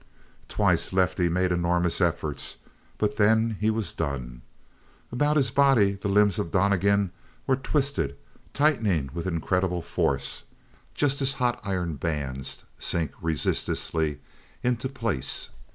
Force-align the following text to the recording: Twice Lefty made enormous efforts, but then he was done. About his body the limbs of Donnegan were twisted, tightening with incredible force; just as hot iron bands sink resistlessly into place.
Twice 0.47 0.91
Lefty 0.93 1.29
made 1.29 1.51
enormous 1.51 2.01
efforts, 2.01 2.57
but 2.97 3.17
then 3.17 3.57
he 3.59 3.69
was 3.69 3.93
done. 3.93 4.41
About 5.11 5.37
his 5.37 5.51
body 5.51 5.91
the 5.93 6.07
limbs 6.07 6.39
of 6.39 6.49
Donnegan 6.51 7.11
were 7.45 7.55
twisted, 7.55 8.17
tightening 8.51 9.11
with 9.13 9.27
incredible 9.27 9.83
force; 9.83 10.41
just 10.95 11.21
as 11.21 11.33
hot 11.33 11.59
iron 11.63 11.97
bands 11.97 12.63
sink 12.79 13.11
resistlessly 13.21 14.19
into 14.63 14.89
place. 14.89 15.49